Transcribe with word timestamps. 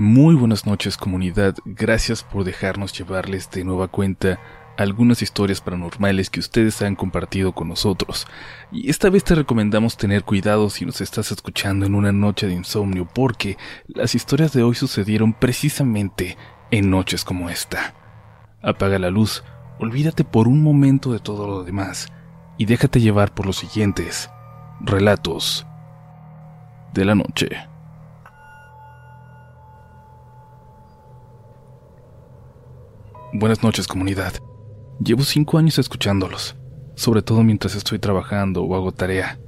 Muy 0.00 0.34
buenas 0.34 0.64
noches 0.64 0.96
comunidad, 0.96 1.56
gracias 1.66 2.22
por 2.24 2.44
dejarnos 2.44 2.96
llevarles 2.96 3.50
de 3.50 3.64
nueva 3.64 3.86
cuenta 3.88 4.40
algunas 4.78 5.20
historias 5.20 5.60
paranormales 5.60 6.30
que 6.30 6.40
ustedes 6.40 6.80
han 6.80 6.96
compartido 6.96 7.52
con 7.52 7.68
nosotros. 7.68 8.26
Y 8.72 8.88
esta 8.88 9.10
vez 9.10 9.24
te 9.24 9.34
recomendamos 9.34 9.98
tener 9.98 10.24
cuidado 10.24 10.70
si 10.70 10.86
nos 10.86 11.02
estás 11.02 11.30
escuchando 11.32 11.84
en 11.84 11.94
una 11.94 12.12
noche 12.12 12.46
de 12.46 12.54
insomnio 12.54 13.06
porque 13.14 13.58
las 13.88 14.14
historias 14.14 14.54
de 14.54 14.62
hoy 14.62 14.74
sucedieron 14.74 15.34
precisamente 15.34 16.38
en 16.70 16.88
noches 16.88 17.22
como 17.22 17.50
esta. 17.50 17.92
Apaga 18.62 18.98
la 18.98 19.10
luz, 19.10 19.44
olvídate 19.80 20.24
por 20.24 20.48
un 20.48 20.62
momento 20.62 21.12
de 21.12 21.18
todo 21.18 21.46
lo 21.46 21.62
demás 21.62 22.08
y 22.56 22.64
déjate 22.64 23.02
llevar 23.02 23.34
por 23.34 23.44
los 23.44 23.58
siguientes 23.58 24.30
relatos 24.80 25.66
de 26.94 27.04
la 27.04 27.14
noche. 27.14 27.69
Buenas 33.32 33.62
noches 33.62 33.86
comunidad. 33.86 34.32
Llevo 34.98 35.22
cinco 35.22 35.56
años 35.56 35.78
escuchándolos, 35.78 36.56
sobre 36.96 37.22
todo 37.22 37.44
mientras 37.44 37.76
estoy 37.76 38.00
trabajando 38.00 38.64
o 38.64 38.74
hago 38.74 38.90
tarea, 38.90 39.38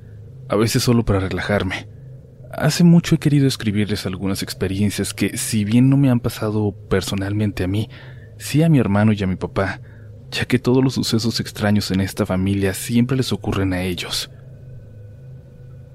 a 0.49 0.55
veces 0.55 0.85
solo 0.85 1.05
para 1.05 1.19
relajarme. 1.19 1.89
Hace 2.53 2.85
mucho 2.85 3.17
he 3.17 3.19
querido 3.19 3.49
escribirles 3.49 4.07
algunas 4.07 4.45
experiencias 4.45 5.13
que, 5.13 5.37
si 5.37 5.65
bien 5.65 5.91
no 5.91 5.97
me 5.97 6.11
han 6.11 6.21
pasado 6.21 6.77
personalmente 6.89 7.65
a 7.65 7.67
mí, 7.67 7.89
sí 8.39 8.63
a 8.63 8.69
mi 8.69 8.79
hermano 8.79 9.13
y 9.15 9.23
a 9.25 9.27
mi 9.27 9.35
papá, 9.35 9.81
ya 10.31 10.45
que 10.45 10.61
todos 10.61 10.85
los 10.85 10.95
sucesos 10.95 11.41
extraños 11.41 11.91
en 11.91 12.03
esta 12.03 12.25
familia 12.25 12.75
siempre 12.75 13.17
les 13.17 13.33
ocurren 13.33 13.73
a 13.73 13.83
ellos. 13.83 14.31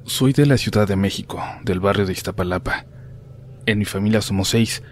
Soy 0.04 0.34
de 0.34 0.46
la 0.46 0.58
Ciudad 0.58 0.90
de 0.90 0.98
México, 0.98 1.42
del 1.64 1.80
barrio 1.80 2.06
de 2.06 2.12
Iztapalapa. 2.12 2.86
En 3.66 3.80
mi 3.80 3.86
familia 3.86 4.22
somos 4.22 4.50
seis, 4.50 4.84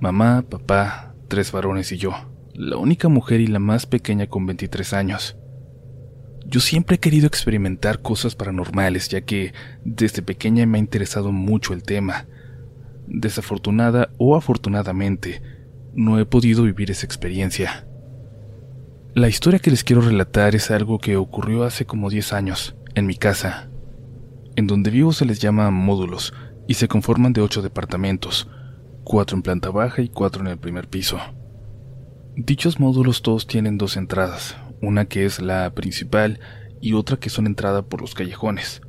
mamá, 0.00 0.44
papá, 0.46 1.14
tres 1.28 1.50
varones 1.50 1.90
y 1.92 1.96
yo 1.96 2.31
la 2.54 2.76
única 2.76 3.08
mujer 3.08 3.40
y 3.40 3.46
la 3.46 3.58
más 3.58 3.86
pequeña 3.86 4.26
con 4.26 4.46
23 4.46 4.92
años. 4.92 5.36
Yo 6.44 6.60
siempre 6.60 6.96
he 6.96 7.00
querido 7.00 7.26
experimentar 7.26 8.02
cosas 8.02 8.34
paranormales, 8.34 9.08
ya 9.08 9.22
que 9.22 9.54
desde 9.84 10.22
pequeña 10.22 10.66
me 10.66 10.78
ha 10.78 10.80
interesado 10.80 11.32
mucho 11.32 11.72
el 11.72 11.82
tema. 11.82 12.26
Desafortunada 13.06 14.10
o 14.18 14.36
afortunadamente, 14.36 15.40
no 15.94 16.18
he 16.18 16.26
podido 16.26 16.64
vivir 16.64 16.90
esa 16.90 17.06
experiencia. 17.06 17.86
La 19.14 19.28
historia 19.28 19.60
que 19.60 19.70
les 19.70 19.84
quiero 19.84 20.02
relatar 20.02 20.54
es 20.54 20.70
algo 20.70 20.98
que 20.98 21.16
ocurrió 21.16 21.64
hace 21.64 21.86
como 21.86 22.10
10 22.10 22.32
años, 22.32 22.76
en 22.94 23.06
mi 23.06 23.14
casa. 23.14 23.70
En 24.56 24.66
donde 24.66 24.90
vivo 24.90 25.12
se 25.12 25.24
les 25.24 25.38
llama 25.38 25.70
módulos 25.70 26.34
y 26.66 26.74
se 26.74 26.88
conforman 26.88 27.32
de 27.32 27.40
8 27.40 27.62
departamentos, 27.62 28.48
4 29.04 29.36
en 29.36 29.42
planta 29.42 29.70
baja 29.70 30.02
y 30.02 30.08
4 30.08 30.42
en 30.42 30.48
el 30.48 30.58
primer 30.58 30.88
piso. 30.88 31.18
Dichos 32.34 32.80
módulos 32.80 33.20
todos 33.20 33.46
tienen 33.46 33.76
dos 33.76 33.98
entradas, 33.98 34.56
una 34.80 35.04
que 35.04 35.26
es 35.26 35.42
la 35.42 35.74
principal 35.74 36.40
y 36.80 36.94
otra 36.94 37.18
que 37.18 37.28
son 37.28 37.46
entrada 37.46 37.82
por 37.82 38.00
los 38.00 38.14
callejones. 38.14 38.80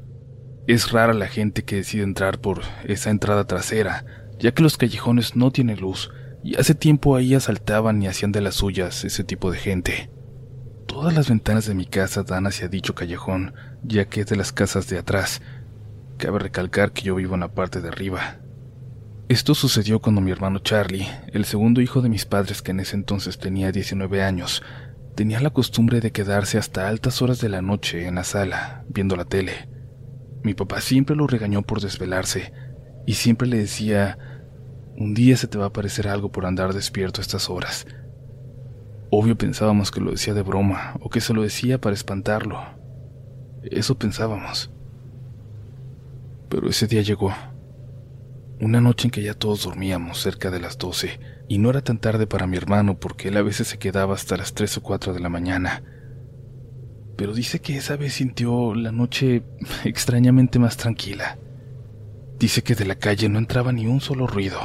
Es 0.66 0.92
rara 0.94 1.14
la 1.14 1.28
gente 1.28 1.66
que 1.66 1.76
decide 1.76 2.04
entrar 2.04 2.40
por 2.40 2.62
esa 2.86 3.10
entrada 3.10 3.46
trasera, 3.46 4.06
ya 4.40 4.54
que 4.54 4.64
los 4.64 4.78
callejones 4.78 5.36
no 5.36 5.52
tienen 5.52 5.82
luz 5.82 6.10
y 6.42 6.56
hace 6.56 6.74
tiempo 6.74 7.18
ahí 7.18 7.36
asaltaban 7.36 8.02
y 8.02 8.08
hacían 8.08 8.32
de 8.32 8.40
las 8.40 8.56
suyas 8.56 9.04
ese 9.04 9.26
tipo 9.26 9.52
de 9.52 9.58
gente. 9.58 10.10
Todas 10.88 11.14
las 11.14 11.28
ventanas 11.28 11.66
de 11.66 11.76
mi 11.76 11.86
casa 11.86 12.24
dan 12.24 12.48
hacia 12.48 12.70
dicho 12.70 12.96
callejón, 12.96 13.54
ya 13.84 14.06
que 14.06 14.22
es 14.22 14.28
de 14.28 14.38
las 14.38 14.54
casas 14.54 14.88
de 14.88 15.00
atrás. 15.00 15.42
Cabe 16.18 16.40
recalcar 16.40 16.94
que 16.94 17.02
yo 17.02 17.16
vivo 17.16 17.34
en 17.34 17.42
la 17.42 17.54
parte 17.54 17.82
de 17.82 17.90
arriba, 17.90 18.40
esto 19.30 19.56
sucedió 19.56 20.00
cuando 20.00 20.22
mi 20.22 20.32
hermano 20.32 20.60
Charlie, 20.60 21.08
el 21.32 21.46
segundo 21.46 21.82
hijo 21.82 22.02
de 22.02 22.10
mis 22.10 22.26
padres 22.26 22.62
que 22.62 22.72
en 22.72 22.82
ese 22.82 22.96
entonces 22.96 23.38
tenía 23.38 23.72
19 23.72 24.22
años, 24.22 24.62
tenía 25.16 25.40
la 25.40 25.50
costumbre 25.50 26.02
de 26.02 26.12
quedarse 26.12 26.58
hasta 26.58 26.88
altas 26.88 27.22
horas 27.22 27.40
de 27.40 27.50
la 27.50 27.62
noche 27.62 28.06
en 28.06 28.16
la 28.16 28.26
sala, 28.26 28.84
viendo 28.90 29.16
la 29.16 29.26
tele. 29.26 29.70
Mi 30.44 30.54
papá 30.54 30.82
siempre 30.82 31.16
lo 31.16 31.26
regañó 31.26 31.62
por 31.62 31.80
desvelarse 31.80 32.52
y 33.08 33.14
siempre 33.14 33.48
le 33.48 33.58
decía, 33.58 34.18
un 34.98 35.14
día 35.14 35.38
se 35.38 35.48
te 35.48 35.58
va 35.58 35.66
a 35.66 35.68
aparecer 35.68 36.08
algo 36.08 36.32
por 36.32 36.46
andar 36.46 36.74
despierto 36.74 37.22
a 37.22 37.24
estas 37.24 37.50
horas. 37.50 37.88
Obvio 39.10 39.38
pensábamos 39.38 39.90
que 39.90 40.02
lo 40.02 40.12
decía 40.12 40.34
de 40.34 40.42
broma 40.42 40.96
o 41.00 41.10
que 41.10 41.22
se 41.22 41.34
lo 41.34 41.44
decía 41.44 41.80
para 41.80 41.94
espantarlo. 41.94 42.60
Eso 43.64 43.98
pensábamos. 43.98 44.70
Pero 46.50 46.70
ese 46.70 46.88
día 46.88 47.02
llegó. 47.02 47.34
Una 48.60 48.82
noche 48.82 49.08
en 49.08 49.12
que 49.12 49.24
ya 49.24 49.34
todos 49.34 49.64
dormíamos 49.64 50.20
cerca 50.20 50.52
de 50.52 50.60
las 50.60 50.78
doce, 50.78 51.20
y 51.48 51.58
no 51.58 51.70
era 51.70 51.84
tan 51.84 51.98
tarde 51.98 52.28
para 52.28 52.48
mi 52.48 52.58
hermano 52.58 53.00
porque 53.00 53.30
él 53.30 53.38
a 53.38 53.42
veces 53.42 53.68
se 53.68 53.80
quedaba 53.80 54.14
hasta 54.14 54.38
las 54.38 54.54
tres 54.54 54.78
o 54.78 54.84
cuatro 54.84 55.14
de 55.14 55.20
la 55.20 55.30
mañana. 55.30 55.84
Pero 57.18 57.34
dice 57.34 57.60
que 57.60 57.78
esa 57.78 57.96
vez 57.96 58.14
sintió 58.14 58.74
la 58.74 58.92
noche 58.92 59.44
extrañamente 59.84 60.60
más 60.60 60.78
tranquila. 60.78 61.38
Dice 62.40 62.64
que 62.64 62.76
de 62.76 62.86
la 62.86 62.96
calle 62.96 63.30
no 63.30 63.40
entraba 63.40 63.72
ni 63.72 63.88
un 63.88 64.02
solo 64.02 64.28
ruido, 64.28 64.60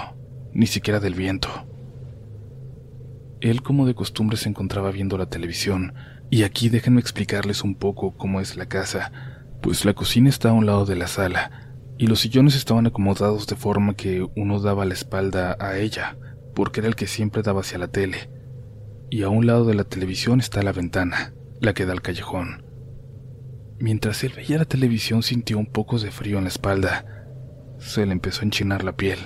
ni 0.53 0.67
siquiera 0.67 1.01
del 1.01 1.15
viento. 1.15 1.49
Él 3.41 3.63
como 3.63 3.87
de 3.87 3.95
costumbre 3.95 4.37
se 4.37 4.49
encontraba 4.49 4.91
viendo 4.91 5.17
la 5.17 5.27
televisión, 5.27 5.95
y 6.31 6.43
aquí 6.43 6.69
déjenme 6.69 7.01
explicarles 7.01 7.63
un 7.63 7.75
poco 7.75 8.17
cómo 8.17 8.41
es 8.41 8.57
la 8.57 8.67
casa, 8.67 9.13
pues 9.63 9.85
la 9.85 9.95
cocina 9.95 10.29
está 10.29 10.51
a 10.51 10.55
un 10.55 10.67
lado 10.67 10.85
de 10.87 10.97
la 10.97 11.07
sala, 11.07 11.68
y 11.99 12.07
los 12.07 12.21
sillones 12.21 12.55
estaban 12.55 12.87
acomodados 12.87 13.49
de 13.49 13.57
forma 13.57 13.95
que 13.95 14.27
uno 14.37 14.61
daba 14.61 14.85
la 14.85 14.95
espalda 14.95 15.57
a 15.59 15.77
ella, 15.79 16.17
porque 16.55 16.81
era 16.81 16.89
el 16.89 16.95
que 16.95 17.09
siempre 17.09 17.43
daba 17.43 17.61
hacia 17.61 17.79
la 17.79 17.89
tele. 17.89 18.31
Y 19.11 19.25
a 19.25 19.29
un 19.29 19.47
lado 19.47 19.65
de 19.65 19.75
la 19.75 19.85
televisión 19.85 20.39
está 20.39 20.63
la 20.63 20.73
ventana, 20.73 21.35
la 21.61 21.75
que 21.75 21.87
da 21.87 21.93
al 21.93 22.03
callejón. 22.03 22.65
Mientras 23.81 24.23
él 24.23 24.33
veía 24.37 24.59
la 24.59 24.65
televisión 24.65 25.25
sintió 25.25 25.59
un 25.59 25.67
poco 25.67 25.99
de 25.99 26.13
frío 26.13 26.39
en 26.39 26.45
la 26.45 26.51
espalda. 26.51 27.05
Se 27.79 28.07
le 28.07 28.13
empezó 28.13 28.43
a 28.43 28.45
enchinar 28.45 28.85
la 28.85 28.97
piel. 28.97 29.19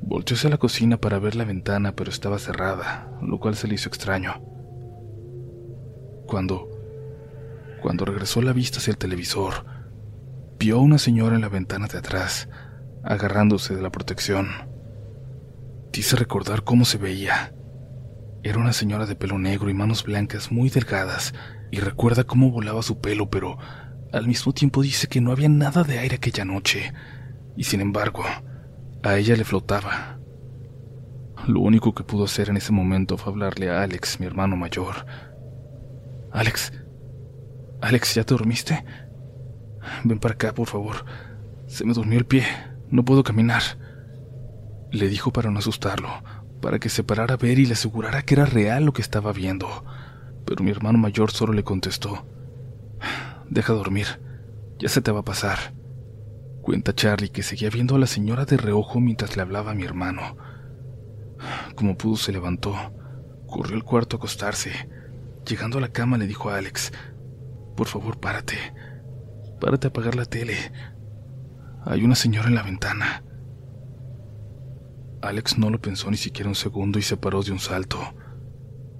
Volteó 0.00 0.36
hacia 0.36 0.50
la 0.50 0.58
cocina 0.58 0.98
para 0.98 1.18
ver 1.18 1.34
la 1.34 1.44
ventana, 1.44 1.96
pero 1.96 2.10
estaba 2.10 2.38
cerrada, 2.38 3.10
lo 3.20 3.40
cual 3.40 3.56
se 3.56 3.66
le 3.66 3.74
hizo 3.74 3.88
extraño. 3.88 4.42
Cuando 6.26 6.68
cuando 7.80 8.06
regresó 8.06 8.40
la 8.40 8.54
vista 8.54 8.78
hacia 8.78 8.92
el 8.92 8.96
televisor, 8.96 9.66
vio 10.58 10.76
a 10.76 10.80
una 10.80 10.98
señora 10.98 11.34
en 11.34 11.42
la 11.42 11.48
ventana 11.48 11.86
de 11.86 11.98
atrás, 11.98 12.48
agarrándose 13.02 13.74
de 13.74 13.82
la 13.82 13.90
protección. 13.90 14.48
Dice 15.92 16.16
recordar 16.16 16.64
cómo 16.64 16.84
se 16.84 16.98
veía. 16.98 17.54
Era 18.42 18.58
una 18.58 18.72
señora 18.72 19.06
de 19.06 19.16
pelo 19.16 19.38
negro 19.38 19.70
y 19.70 19.74
manos 19.74 20.04
blancas 20.04 20.52
muy 20.52 20.70
delgadas, 20.70 21.34
y 21.70 21.80
recuerda 21.80 22.24
cómo 22.24 22.50
volaba 22.50 22.82
su 22.82 23.00
pelo, 23.00 23.30
pero 23.30 23.58
al 24.12 24.26
mismo 24.26 24.52
tiempo 24.52 24.82
dice 24.82 25.08
que 25.08 25.20
no 25.20 25.32
había 25.32 25.48
nada 25.48 25.82
de 25.82 25.98
aire 25.98 26.16
aquella 26.16 26.44
noche, 26.44 26.92
y 27.56 27.64
sin 27.64 27.80
embargo, 27.80 28.24
a 29.02 29.16
ella 29.16 29.36
le 29.36 29.44
flotaba. 29.44 30.18
Lo 31.46 31.60
único 31.60 31.94
que 31.94 32.04
pudo 32.04 32.24
hacer 32.24 32.48
en 32.48 32.56
ese 32.56 32.72
momento 32.72 33.18
fue 33.18 33.32
hablarle 33.32 33.70
a 33.70 33.82
Alex, 33.82 34.18
mi 34.18 34.26
hermano 34.26 34.56
mayor. 34.56 35.06
Alex, 36.32 36.72
Alex, 37.80 38.14
¿ya 38.14 38.24
te 38.24 38.34
dormiste? 38.34 38.84
Ven 40.04 40.18
para 40.18 40.34
acá, 40.34 40.54
por 40.54 40.68
favor. 40.68 41.04
Se 41.66 41.84
me 41.84 41.94
durmió 41.94 42.18
el 42.18 42.26
pie. 42.26 42.44
No 42.90 43.04
puedo 43.04 43.22
caminar. 43.22 43.62
Le 44.90 45.08
dijo 45.08 45.32
para 45.32 45.50
no 45.50 45.58
asustarlo, 45.58 46.08
para 46.60 46.78
que 46.78 46.88
se 46.88 47.02
parara 47.02 47.34
a 47.34 47.38
ver 47.38 47.58
y 47.58 47.66
le 47.66 47.72
asegurara 47.72 48.22
que 48.22 48.34
era 48.34 48.44
real 48.44 48.84
lo 48.84 48.92
que 48.92 49.02
estaba 49.02 49.32
viendo. 49.32 49.84
Pero 50.44 50.62
mi 50.62 50.70
hermano 50.70 50.98
mayor 50.98 51.30
solo 51.30 51.52
le 51.52 51.64
contestó, 51.64 52.26
Deja 53.50 53.72
dormir, 53.72 54.06
ya 54.78 54.88
se 54.88 55.00
te 55.00 55.10
va 55.10 55.20
a 55.20 55.24
pasar. 55.24 55.74
Cuenta 56.62 56.94
Charlie 56.94 57.30
que 57.30 57.42
seguía 57.42 57.70
viendo 57.70 57.96
a 57.96 57.98
la 57.98 58.06
señora 58.06 58.44
de 58.44 58.56
reojo 58.56 59.00
mientras 59.00 59.36
le 59.36 59.42
hablaba 59.42 59.72
a 59.72 59.74
mi 59.74 59.84
hermano. 59.84 60.36
Como 61.74 61.96
pudo 61.96 62.16
se 62.16 62.32
levantó, 62.32 62.74
corrió 63.46 63.76
al 63.76 63.84
cuarto 63.84 64.16
a 64.16 64.18
acostarse. 64.18 64.88
Llegando 65.46 65.78
a 65.78 65.80
la 65.80 65.88
cama 65.88 66.16
le 66.16 66.26
dijo 66.26 66.50
a 66.50 66.56
Alex, 66.56 66.92
Por 67.76 67.86
favor, 67.86 68.18
párate. 68.18 68.56
Párate 69.60 69.86
a 69.86 69.90
apagar 69.90 70.14
la 70.14 70.24
tele. 70.24 70.56
Hay 71.84 72.04
una 72.04 72.14
señora 72.14 72.48
en 72.48 72.54
la 72.54 72.62
ventana. 72.62 73.24
Alex 75.22 75.58
no 75.58 75.70
lo 75.70 75.80
pensó 75.80 76.10
ni 76.10 76.16
siquiera 76.16 76.48
un 76.48 76.54
segundo 76.54 76.98
y 76.98 77.02
se 77.02 77.16
paró 77.16 77.42
de 77.42 77.52
un 77.52 77.58
salto. 77.58 77.98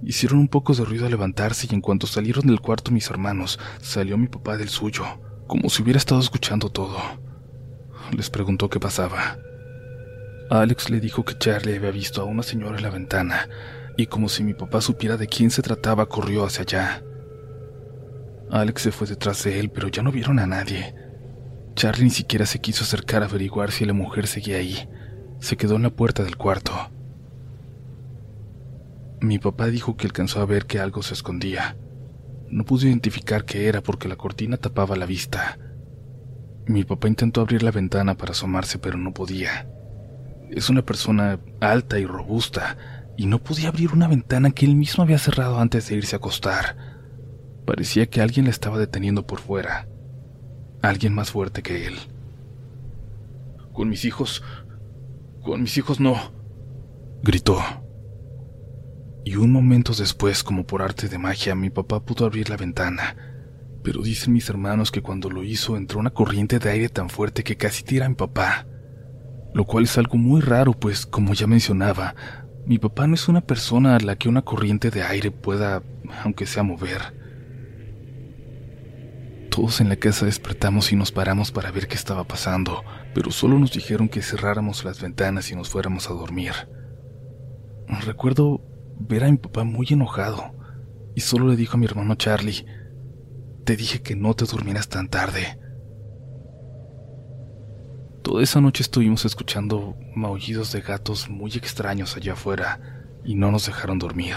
Hicieron 0.03 0.39
un 0.39 0.47
poco 0.47 0.73
de 0.73 0.83
ruido 0.83 1.05
al 1.05 1.11
levantarse 1.11 1.67
y 1.69 1.73
en 1.73 1.81
cuanto 1.81 2.07
salieron 2.07 2.47
del 2.47 2.61
cuarto 2.61 2.91
mis 2.91 3.09
hermanos, 3.09 3.59
salió 3.81 4.17
mi 4.17 4.27
papá 4.27 4.57
del 4.57 4.69
suyo, 4.69 5.05
como 5.47 5.69
si 5.69 5.83
hubiera 5.83 5.97
estado 5.97 6.21
escuchando 6.21 6.69
todo. 6.69 6.97
Les 8.11 8.29
preguntó 8.29 8.69
qué 8.69 8.79
pasaba. 8.79 9.37
Alex 10.49 10.89
le 10.89 10.99
dijo 10.99 11.25
que 11.25 11.37
Charlie 11.37 11.77
había 11.77 11.91
visto 11.91 12.21
a 12.21 12.25
una 12.25 12.43
señora 12.43 12.77
en 12.77 12.83
la 12.83 12.91
ventana 12.91 13.49
y 13.97 14.07
como 14.07 14.29
si 14.29 14.43
mi 14.43 14.53
papá 14.53 14.81
supiera 14.81 15.17
de 15.17 15.27
quién 15.27 15.51
se 15.51 15.61
trataba, 15.61 16.07
corrió 16.07 16.45
hacia 16.45 16.63
allá. 16.63 17.03
Alex 18.51 18.81
se 18.83 18.91
fue 18.91 19.07
detrás 19.07 19.43
de 19.43 19.59
él, 19.59 19.69
pero 19.69 19.87
ya 19.87 20.03
no 20.03 20.11
vieron 20.11 20.39
a 20.39 20.45
nadie. 20.45 20.93
Charlie 21.75 22.05
ni 22.05 22.09
siquiera 22.09 22.45
se 22.45 22.59
quiso 22.59 22.83
acercar 22.83 23.21
a 23.21 23.25
averiguar 23.25 23.71
si 23.71 23.85
la 23.85 23.93
mujer 23.93 24.27
seguía 24.27 24.57
ahí. 24.57 24.87
se 25.39 25.57
quedó 25.57 25.75
en 25.75 25.83
la 25.83 25.89
puerta 25.89 26.23
del 26.23 26.37
cuarto. 26.37 26.71
Mi 29.19 29.37
papá 29.37 29.67
dijo 29.67 29.97
que 29.97 30.07
alcanzó 30.07 30.41
a 30.41 30.45
ver 30.45 30.65
que 30.65 30.79
algo 30.79 31.03
se 31.03 31.13
escondía. 31.13 31.75
No 32.49 32.63
pudo 32.63 32.87
identificar 32.87 33.43
qué 33.43 33.67
era 33.67 33.81
porque 33.81 34.07
la 34.07 34.15
cortina 34.15 34.57
tapaba 34.57 34.95
la 34.95 35.05
vista. 35.05 35.59
Mi 36.67 36.83
papá 36.83 37.07
intentó 37.07 37.41
abrir 37.41 37.63
la 37.63 37.71
ventana 37.71 38.15
para 38.15 38.31
asomarse, 38.31 38.79
pero 38.79 38.97
no 38.97 39.13
podía. 39.13 39.67
Es 40.49 40.69
una 40.69 40.83
persona 40.83 41.39
alta 41.59 41.99
y 41.99 42.05
robusta, 42.05 42.77
y 43.17 43.25
no 43.25 43.43
podía 43.43 43.69
abrir 43.69 43.91
una 43.91 44.07
ventana 44.07 44.51
que 44.51 44.65
él 44.65 44.75
mismo 44.75 45.03
había 45.03 45.17
cerrado 45.17 45.59
antes 45.59 45.89
de 45.89 45.95
irse 45.95 46.15
a 46.15 46.17
acostar. 46.17 46.94
Parecía 47.65 48.07
que 48.07 48.21
alguien 48.21 48.45
le 48.45 48.51
estaba 48.51 48.77
deteniendo 48.77 49.25
por 49.25 49.39
fuera. 49.39 49.87
Alguien 50.81 51.13
más 51.13 51.31
fuerte 51.31 51.63
que 51.63 51.87
él. 51.87 51.95
Con 53.73 53.89
mis 53.89 54.05
hijos... 54.05 54.43
Con 55.41 55.61
mis 55.61 55.77
hijos 55.77 55.99
no. 55.99 56.15
Gritó. 57.23 57.59
Y 59.23 59.35
un 59.35 59.51
momento 59.51 59.93
después, 59.93 60.43
como 60.43 60.65
por 60.65 60.81
arte 60.81 61.07
de 61.07 61.17
magia, 61.17 61.55
mi 61.55 61.69
papá 61.69 61.99
pudo 61.99 62.25
abrir 62.25 62.49
la 62.49 62.57
ventana 62.57 63.15
pero 63.85 64.01
dicen 64.01 64.33
mis 64.33 64.49
hermanos 64.49 64.91
que 64.91 65.03
cuando 65.03 65.29
lo 65.29 65.43
hizo 65.43 65.77
entró 65.77 65.99
una 65.99 66.09
corriente 66.09 66.57
de 66.57 66.71
aire 66.71 66.89
tan 66.89 67.07
fuerte 67.07 67.43
que 67.43 67.55
casi 67.55 67.83
tira 67.83 68.07
a 68.07 68.09
mi 68.09 68.15
papá. 68.15 68.65
Lo 69.53 69.63
cual 69.65 69.83
es 69.83 69.95
algo 69.99 70.17
muy 70.17 70.41
raro, 70.41 70.73
pues, 70.73 71.05
como 71.05 71.35
ya 71.35 71.45
mencionaba, 71.45 72.15
mi 72.65 72.79
papá 72.79 73.05
no 73.05 73.13
es 73.13 73.27
una 73.27 73.41
persona 73.41 73.95
a 73.95 73.99
la 73.99 74.15
que 74.15 74.27
una 74.27 74.41
corriente 74.41 74.89
de 74.89 75.03
aire 75.03 75.29
pueda, 75.29 75.83
aunque 76.23 76.47
sea 76.47 76.63
mover. 76.63 77.24
Todos 79.55 79.79
en 79.79 79.87
la 79.87 79.95
casa 79.95 80.25
despertamos 80.25 80.91
y 80.91 80.97
nos 80.97 81.13
paramos 81.13 81.53
para 81.53 81.71
ver 81.71 81.87
qué 81.87 81.95
estaba 81.95 82.25
pasando, 82.25 82.83
pero 83.13 83.31
solo 83.31 83.57
nos 83.57 83.71
dijeron 83.71 84.09
que 84.09 84.21
cerráramos 84.21 84.83
las 84.83 84.99
ventanas 84.99 85.49
y 85.49 85.55
nos 85.55 85.69
fuéramos 85.69 86.09
a 86.09 86.13
dormir. 86.13 86.51
Recuerdo 87.87 88.59
ver 88.99 89.23
a 89.23 89.31
mi 89.31 89.37
papá 89.37 89.63
muy 89.63 89.87
enojado 89.89 90.53
y 91.15 91.21
solo 91.21 91.47
le 91.47 91.55
dijo 91.55 91.75
a 91.75 91.79
mi 91.79 91.85
hermano 91.85 92.15
Charlie, 92.15 92.65
te 93.63 93.77
dije 93.77 94.01
que 94.01 94.17
no 94.17 94.33
te 94.33 94.43
durmieras 94.43 94.89
tan 94.89 95.07
tarde. 95.07 95.57
Toda 98.23 98.43
esa 98.43 98.59
noche 98.59 98.83
estuvimos 98.83 99.23
escuchando 99.23 99.95
maullidos 100.17 100.73
de 100.73 100.81
gatos 100.81 101.29
muy 101.29 101.51
extraños 101.51 102.17
allá 102.17 102.33
afuera 102.33 102.81
y 103.23 103.35
no 103.35 103.51
nos 103.51 103.67
dejaron 103.67 103.99
dormir. 103.99 104.35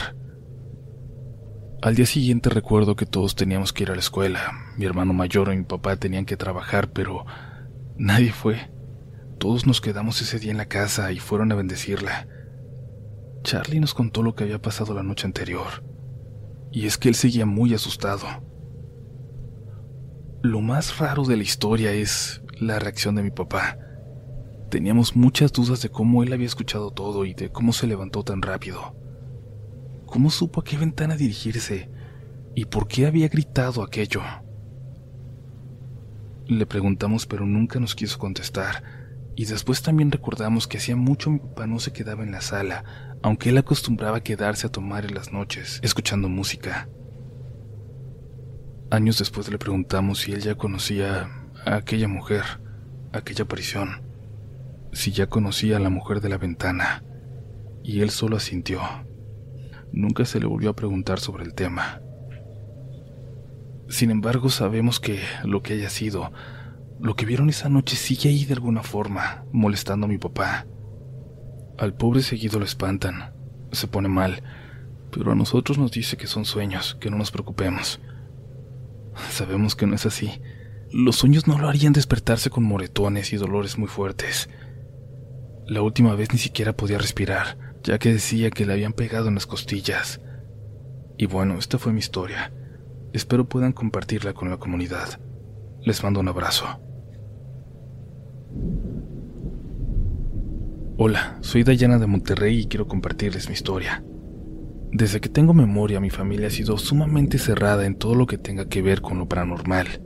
Al 1.81 1.95
día 1.95 2.07
siguiente 2.07 2.51
recuerdo 2.51 2.97
que 2.97 3.07
todos 3.07 3.37
teníamos 3.37 3.73
que 3.73 3.85
ir 3.85 3.91
a 3.93 3.95
la 3.95 4.01
escuela. 4.01 4.53
Mi 4.77 4.85
hermano 4.85 5.13
mayor 5.13 5.53
y 5.53 5.59
mi 5.59 5.63
papá 5.63 5.95
tenían 5.95 6.25
que 6.25 6.37
trabajar, 6.37 6.91
pero 6.91 7.25
nadie 7.97 8.33
fue. 8.33 8.69
Todos 9.39 9.65
nos 9.65 9.81
quedamos 9.81 10.21
ese 10.21 10.41
día 10.41 10.51
en 10.51 10.57
la 10.57 10.67
casa 10.67 11.13
y 11.13 11.21
fueron 11.21 11.53
a 11.53 11.55
bendecirla. 11.55 12.27
Charlie 13.45 13.79
nos 13.79 13.95
contó 13.95 14.25
lo 14.25 14.35
que 14.35 14.43
había 14.43 14.61
pasado 14.61 14.93
la 14.93 15.05
noche 15.05 15.29
anterior. 15.29 15.85
Y 16.73 16.87
es 16.87 16.99
que 16.99 17.09
él 17.09 17.15
seguía 17.15 17.47
muy 17.47 17.73
asustado. 17.75 18.27
Lo 20.43 20.61
más 20.61 20.99
raro 20.99 21.23
de 21.23 21.37
la 21.37 21.45
historia 21.45 21.93
es 21.93 22.43
la 22.59 22.81
reacción 22.81 23.15
de 23.15 23.23
mi 23.23 23.31
papá. 23.31 23.79
Teníamos 24.69 25.15
muchas 25.15 25.53
dudas 25.53 25.81
de 25.81 25.91
cómo 25.91 26.25
él 26.25 26.33
había 26.33 26.47
escuchado 26.47 26.91
todo 26.91 27.25
y 27.25 27.35
de 27.35 27.51
cómo 27.53 27.73
se 27.73 27.87
levantó 27.87 28.25
tan 28.25 28.43
rápido. 28.43 28.97
¿Cómo 30.11 30.31
supo 30.31 30.61
a 30.61 30.65
qué 30.65 30.79
ventana 30.79 31.17
dirigirse? 31.17 31.91
¿Y 32.55 32.65
por 32.65 32.89
qué 32.89 33.07
había 33.07 33.29
gritado 33.29 33.83
aquello? 33.83 34.23
Le 36.47 36.65
preguntamos 36.65 37.27
pero 37.27 37.45
nunca 37.45 37.79
nos 37.79 37.95
quiso 37.95 38.19
contestar. 38.19 38.83
Y 39.37 39.45
después 39.45 39.83
también 39.83 40.11
recordamos 40.11 40.67
que 40.67 40.79
hacía 40.79 40.97
mucho 40.97 41.31
mi 41.31 41.39
papá 41.39 41.67
no 41.67 41.79
se 41.79 41.93
quedaba 41.93 42.25
en 42.25 42.33
la 42.33 42.41
sala, 42.41 42.85
aunque 43.23 43.51
él 43.51 43.59
acostumbraba 43.59 44.23
quedarse 44.23 44.67
a 44.67 44.73
tomar 44.73 45.05
en 45.05 45.15
las 45.15 45.31
noches, 45.31 45.79
escuchando 45.83 46.29
música. 46.31 46.89
Años 48.91 49.19
después 49.19 49.51
le 49.51 49.59
preguntamos 49.59 50.21
si 50.21 50.33
él 50.33 50.41
ya 50.41 50.55
conocía 50.55 51.29
a 51.67 51.77
aquella 51.77 52.09
mujer, 52.09 52.45
aquella 53.13 53.45
aparición, 53.45 54.03
si 54.93 55.13
ya 55.13 55.29
conocía 55.29 55.77
a 55.77 55.81
la 55.81 55.91
mujer 55.91 56.23
de 56.23 56.31
la 56.31 56.39
ventana, 56.39 57.05
y 57.85 58.01
él 58.01 58.09
solo 58.09 58.39
asintió. 58.39 58.81
Nunca 59.93 60.25
se 60.25 60.41
le 60.41 60.47
volvió 60.47 60.71
a 60.71 60.77
preguntar 60.77 61.21
sobre 61.21 61.45
el 61.45 61.55
tema. 61.55 62.01
Sin 63.89 64.11
embargo, 64.11 64.51
sabemos 64.51 65.01
que 65.01 65.21
lo 65.45 65.63
que 65.63 65.75
haya 65.75 65.89
sido, 65.89 66.31
lo 67.01 67.17
que 67.17 67.27
vieron 67.27 67.49
esa 67.49 67.69
noche 67.69 67.97
sigue 67.97 68.29
ahí 68.29 68.45
de 68.45 68.55
alguna 68.55 68.83
forma, 68.83 69.45
molestando 69.53 70.07
a 70.07 70.09
mi 70.09 70.19
papá. 70.19 70.67
Al 71.79 71.95
pobre 71.95 72.23
seguido 72.23 72.59
lo 72.59 72.65
espantan, 72.65 73.33
se 73.73 73.87
pone 73.87 74.09
mal, 74.09 74.43
pero 75.11 75.33
a 75.33 75.35
nosotros 75.35 75.79
nos 75.79 75.93
dice 75.93 76.17
que 76.17 76.27
son 76.27 76.45
sueños, 76.45 76.97
que 77.01 77.11
no 77.11 77.17
nos 77.17 77.31
preocupemos. 77.31 78.01
Sabemos 79.31 79.75
que 79.75 79.87
no 79.87 79.95
es 79.95 80.07
así. 80.07 80.41
Los 80.91 81.17
sueños 81.17 81.47
no 81.47 81.59
lo 81.59 81.69
harían 81.69 81.93
despertarse 81.93 82.51
con 82.51 82.65
moretones 82.65 83.33
y 83.33 83.37
dolores 83.37 83.79
muy 83.79 83.89
fuertes. 83.89 84.49
La 85.67 85.83
última 85.83 86.15
vez 86.15 86.33
ni 86.33 86.39
siquiera 86.39 86.73
podía 86.73 86.99
respirar, 86.99 87.68
ya 87.83 87.99
que 87.99 88.13
decía 88.13 88.51
que 88.51 88.67
le 88.67 88.73
habían 88.73 88.93
pegado 88.93 89.29
en 89.29 89.35
las 89.35 89.47
costillas. 89.47 90.21
Y 91.17 91.27
bueno, 91.27 91.59
esta 91.59 91.79
fue 91.79 91.93
mi 91.93 91.99
historia. 91.99 92.53
Espero 93.13 93.49
puedan 93.49 93.73
compartirla 93.73 94.35
con 94.35 94.51
la 94.51 94.59
comunidad. 94.59 95.21
Les 95.83 96.03
mando 96.03 96.21
un 96.21 96.29
abrazo. 96.29 96.67
Hola, 100.97 101.39
soy 101.43 101.63
Dayana 101.63 101.99
de 101.99 102.07
Monterrey 102.07 102.61
y 102.61 102.67
quiero 102.67 102.89
compartirles 102.89 103.49
mi 103.49 103.55
historia. 103.55 104.03
Desde 104.91 105.21
que 105.21 105.29
tengo 105.29 105.55
memoria, 105.55 106.01
mi 106.01 106.11
familia 106.11 106.49
ha 106.49 106.51
sido 106.51 106.79
sumamente 106.79 107.39
cerrada 107.39 107.87
en 107.87 107.95
todo 107.95 108.15
lo 108.15 108.27
que 108.27 108.39
tenga 108.39 108.69
que 108.69 108.83
ver 108.83 109.01
con 109.01 109.19
lo 109.19 109.29
paranormal. 109.29 110.03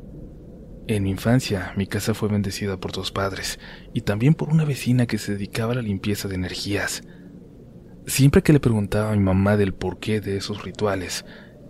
En 0.89 1.05
mi 1.05 1.11
infancia, 1.11 1.73
mi 1.77 1.87
casa 1.87 2.13
fue 2.13 2.29
bendecida 2.29 2.77
por 2.79 2.93
dos 2.93 3.13
padres 3.13 3.61
y 3.95 4.01
también 4.01 4.35
por 4.35 4.51
una 4.51 4.65
vecina 4.65 5.07
que 5.07 5.19
se 5.19 5.33
dedicaba 5.33 5.73
a 5.73 5.77
la 5.77 5.83
limpieza 5.83 6.29
de 6.29 6.35
energías. 6.35 7.03
Siempre 8.07 8.43
que 8.43 8.53
le 8.53 8.61
preguntaba 8.61 9.11
a 9.11 9.17
mi 9.17 9.23
mamá 9.23 9.57
del 9.57 9.75
porqué 9.75 10.21
de 10.21 10.37
esos 10.37 10.65
rituales, 10.65 11.25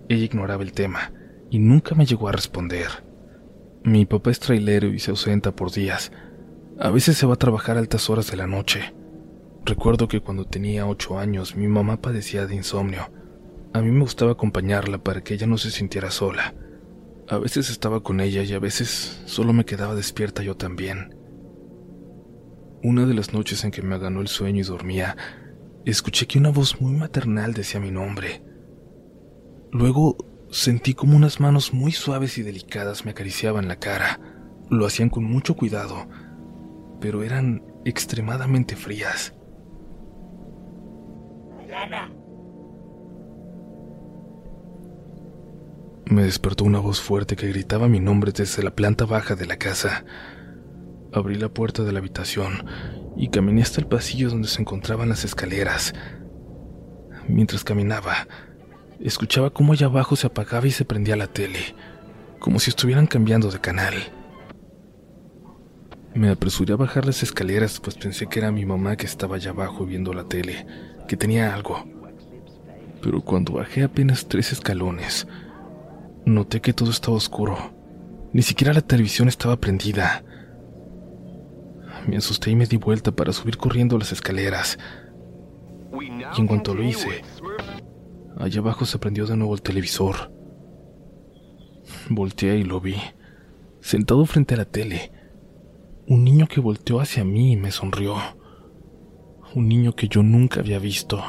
ella 0.09 0.25
ignoraba 0.25 0.63
el 0.63 0.73
tema 0.73 1.13
y 1.51 1.59
nunca 1.59 1.95
me 1.95 2.07
llegó 2.07 2.29
a 2.29 2.33
responder. 2.33 2.89
Mi 3.85 4.07
papá 4.07 4.31
es 4.31 4.41
trailero 4.41 4.89
y 4.89 4.99
se 4.99 5.11
ausenta 5.11 5.55
por 5.55 5.71
días. 5.71 6.11
A 6.79 6.91
veces 6.91 7.19
se 7.19 7.27
va 7.27 7.35
a 7.35 7.39
trabajar 7.39 7.77
a 7.77 7.81
altas 7.81 8.09
horas 8.09 8.31
de 8.31 8.37
la 8.39 8.47
noche. 8.47 8.95
Recuerdo 9.65 10.09
que 10.09 10.21
cuando 10.21 10.47
tenía 10.47 10.87
ocho 10.87 11.19
años 11.19 11.55
mi 11.55 11.69
mamá 11.69 12.01
padecía 12.01 12.47
de 12.47 12.55
insomnio. 12.55 13.11
A 13.75 13.83
mí 13.83 13.91
me 13.91 14.01
gustaba 14.01 14.33
acompañarla 14.33 14.99
para 14.99 15.23
que 15.23 15.35
ella 15.35 15.47
no 15.47 15.59
se 15.59 15.71
sintiera 15.71 16.11
sola. 16.11 16.55
A 17.29 17.39
veces 17.39 17.71
estaba 17.71 18.03
con 18.03 18.21
ella 18.21 18.43
y 18.43 18.53
a 18.55 18.59
veces 18.59 19.23
solo 19.27 19.53
me 19.53 19.65
quedaba 19.65 19.95
despierta 19.95 20.43
yo 20.43 20.57
también. 20.57 21.15
Una 22.83 23.07
de 23.07 23.15
las 23.15 23.33
noches 23.33 23.65
en 23.65 23.71
que 23.71 23.83
me 23.83 23.99
ganó 23.99 24.21
el 24.21 24.29
sueño 24.29 24.61
y 24.61 24.65
dormía, 24.65 25.17
escuché 25.91 26.27
que 26.27 26.39
una 26.39 26.51
voz 26.51 26.81
muy 26.81 26.93
maternal 26.93 27.55
decía 27.55 27.81
mi 27.81 27.91
nombre. 27.91 28.43
Luego 29.73 30.17
sentí 30.51 30.95
como 30.95 31.17
unas 31.17 31.41
manos 31.41 31.73
muy 31.73 31.93
suaves 31.93 32.39
y 32.39 32.43
delicadas 32.43 33.05
me 33.05 33.13
acariciaban 33.13 33.69
la 33.69 33.77
cara. 33.77 34.21
Lo 34.71 34.87
hacían 34.87 35.11
con 35.11 35.25
mucho 35.25 35.57
cuidado, 35.57 36.07
pero 37.01 37.23
eran 37.23 37.63
extremadamente 37.85 38.77
frías. 38.77 39.35
Me 46.05 46.25
despertó 46.25 46.65
una 46.65 46.79
voz 46.79 47.01
fuerte 47.01 47.37
que 47.37 47.49
gritaba 47.49 47.89
mi 47.89 47.99
nombre 47.99 48.33
desde 48.33 48.63
la 48.63 48.75
planta 48.75 49.07
baja 49.07 49.35
de 49.35 49.47
la 49.47 49.57
casa. 49.57 50.05
Abrí 51.13 51.37
la 51.37 51.49
puerta 51.49 51.83
de 51.83 51.93
la 51.93 51.99
habitación 51.99 52.67
y 53.17 53.29
caminé 53.29 53.63
hasta 53.63 53.81
el 53.81 53.87
pasillo 53.87 54.31
donde 54.31 54.49
se 54.49 54.61
encontraban 54.61 55.09
las 55.09 55.25
escaleras. 55.25 55.95
Mientras 57.29 57.65
caminaba, 57.65 58.27
escuchaba 59.01 59.51
cómo 59.51 59.73
allá 59.73 59.87
abajo 59.87 60.17
se 60.17 60.27
apagaba 60.27 60.67
y 60.67 60.71
se 60.71 60.85
prendía 60.85 61.17
la 61.17 61.27
tele, 61.27 61.75
como 62.39 62.59
si 62.59 62.71
estuvieran 62.71 63.07
cambiando 63.07 63.51
de 63.51 63.61
canal. 63.61 63.95
Me 66.15 66.29
apresuré 66.29 66.75
a 66.75 66.77
bajar 66.77 67.07
las 67.07 67.23
escaleras, 67.23 67.81
pues 67.81 67.97
pensé 67.97 68.27
que 68.27 68.39
era 68.39 68.53
mi 68.53 68.67
mamá 68.67 68.97
que 68.97 69.07
estaba 69.07 69.37
allá 69.37 69.51
abajo 69.51 69.87
viendo 69.87 70.13
la 70.13 70.25
tele, 70.25 70.67
que 71.09 71.17
tenía 71.17 71.55
algo. 71.55 71.85
Pero 73.01 73.23
cuando 73.23 73.55
bajé 73.55 73.83
apenas 73.83 74.29
tres 74.29 74.53
escalones, 74.53 75.27
noté 76.27 76.61
que 76.61 76.73
todo 76.73 76.91
estaba 76.91 77.17
oscuro. 77.17 77.57
Ni 78.33 78.43
siquiera 78.43 78.73
la 78.73 78.83
televisión 78.83 79.29
estaba 79.29 79.57
prendida. 79.57 80.23
Me 82.07 82.17
asusté 82.17 82.51
y 82.51 82.57
me 82.57 82.67
di 82.67 82.77
vuelta 82.77 83.13
para 83.13 83.33
subir 83.33 83.57
corriendo 83.57 83.99
las 83.99 84.13
escaleras. 84.13 84.79
Y 86.37 86.41
en 86.41 86.47
cuanto 86.47 86.75
lo 86.75 86.83
hice, 86.83 87.23
allá 88.39 88.61
abajo 88.61 88.87
se 88.87 88.99
prendió 88.99 89.27
de 89.27 89.37
nuevo 89.37 89.55
el 89.55 89.63
televisor. 89.63 90.33
Volteé 92.09 92.57
y 92.57 92.65
lo 92.65 92.81
vi, 92.81 92.97
sentado 93.81 94.25
frente 94.27 94.55
a 94.55 94.59
la 94.59 94.65
tele 94.65 95.13
un 96.07 96.25
niño 96.25 96.47
que 96.47 96.61
volteó 96.61 97.01
hacia 97.01 97.25
mí 97.25 97.53
y 97.53 97.57
me 97.57 97.71
sonrió. 97.71 98.17
un 99.55 99.69
niño 99.69 99.95
que 99.95 100.09
yo 100.09 100.23
nunca 100.23 100.61
había 100.61 100.79
visto. 100.79 101.23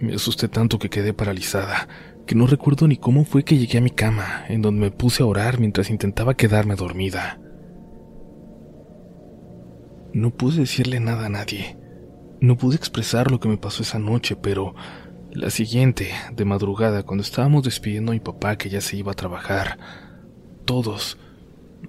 Me 0.00 0.14
asusté 0.14 0.48
tanto 0.48 0.78
que 0.78 0.90
quedé 0.90 1.12
paralizada, 1.12 1.88
que 2.26 2.34
no 2.34 2.46
recuerdo 2.46 2.88
ni 2.88 2.96
cómo 2.96 3.24
fue 3.24 3.44
que 3.44 3.56
llegué 3.56 3.78
a 3.78 3.80
mi 3.80 3.90
cama, 3.90 4.44
en 4.48 4.60
donde 4.60 4.80
me 4.80 4.90
puse 4.90 5.22
a 5.22 5.26
orar 5.26 5.58
mientras 5.60 5.88
intentaba 5.88 6.34
quedarme 6.34 6.74
dormida. 6.74 7.39
No 10.12 10.30
pude 10.30 10.60
decirle 10.60 11.00
nada 11.00 11.26
a 11.26 11.30
nadie. 11.30 11.76
No 12.40 12.56
pude 12.56 12.76
expresar 12.76 13.30
lo 13.30 13.38
que 13.38 13.48
me 13.48 13.58
pasó 13.58 13.82
esa 13.82 13.98
noche, 13.98 14.36
pero 14.36 14.74
la 15.32 15.50
siguiente, 15.50 16.10
de 16.32 16.44
madrugada, 16.44 17.02
cuando 17.02 17.22
estábamos 17.22 17.64
despidiendo 17.64 18.12
a 18.12 18.14
mi 18.14 18.20
papá 18.20 18.56
que 18.56 18.68
ya 18.68 18.80
se 18.80 18.96
iba 18.96 19.12
a 19.12 19.16
trabajar, 19.16 19.78
todos, 20.64 21.18